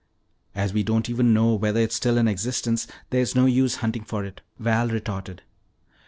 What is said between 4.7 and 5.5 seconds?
retorted.